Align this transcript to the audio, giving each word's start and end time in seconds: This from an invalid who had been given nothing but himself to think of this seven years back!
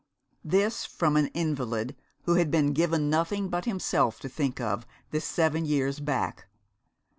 This 0.43 0.83
from 0.83 1.15
an 1.15 1.27
invalid 1.27 1.95
who 2.23 2.33
had 2.33 2.49
been 2.49 2.73
given 2.73 3.07
nothing 3.07 3.49
but 3.49 3.65
himself 3.65 4.19
to 4.21 4.29
think 4.29 4.59
of 4.59 4.87
this 5.11 5.25
seven 5.25 5.63
years 5.63 5.99
back! 5.99 6.47